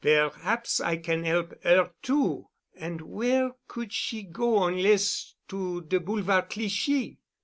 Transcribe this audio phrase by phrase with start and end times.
[0.03, 2.47] Per'aps I can 'elp 'er too.
[2.75, 7.19] An' where could she go onless to de Boulevard Clichy?"